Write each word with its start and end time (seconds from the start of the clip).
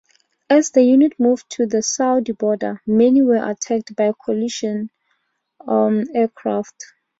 As 0.49 0.71
the 0.71 0.81
units 0.81 1.19
moved 1.19 1.47
to 1.51 1.67
the 1.67 1.83
Saudi 1.83 2.31
border, 2.31 2.81
many 2.87 3.21
were 3.21 3.35
attacked 3.47 3.95
by 3.95 4.11
Coalition 4.19 4.89
aircraft. 5.69 6.83